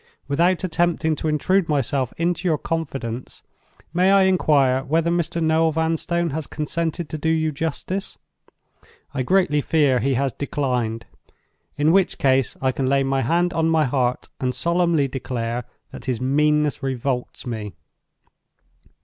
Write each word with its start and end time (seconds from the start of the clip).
Without 0.27 0.63
attempting 0.63 1.15
to 1.17 1.27
intrude 1.27 1.69
myself 1.69 2.11
into 2.17 2.47
your 2.47 2.57
confidence, 2.57 3.43
may 3.93 4.09
I 4.11 4.23
inquire 4.23 4.81
whether 4.83 5.11
Mr. 5.11 5.43
Noel 5.43 5.71
Vanstone 5.71 6.31
has 6.31 6.47
consented 6.47 7.07
to 7.09 7.19
do 7.19 7.29
you 7.29 7.51
justice? 7.51 8.17
I 9.13 9.21
greatly 9.21 9.61
fear 9.61 9.99
he 9.99 10.15
has 10.15 10.33
declined—in 10.33 11.91
which 11.91 12.17
case 12.17 12.57
I 12.63 12.71
can 12.71 12.87
lay 12.87 13.03
my 13.03 13.21
hand 13.21 13.53
on 13.53 13.69
my 13.69 13.85
heart, 13.85 14.27
and 14.39 14.55
solemnly 14.55 15.07
declare 15.07 15.65
that 15.91 16.05
his 16.05 16.19
meanness 16.19 16.81
revolts 16.81 17.45
me. 17.45 17.75